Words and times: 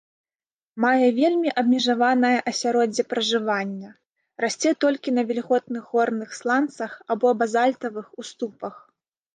Мае 0.85 1.09
вельмі 1.19 1.49
абмежаванае 1.61 2.31
асяроддзе 2.51 3.03
пражывання, 3.11 3.89
расце 4.45 4.69
толькі 4.87 5.09
на 5.19 5.23
вільготных 5.29 5.83
горных 5.93 6.29
сланцах 6.41 6.91
або 7.15 7.27
базальтавых 7.45 8.07
уступах. 8.25 8.85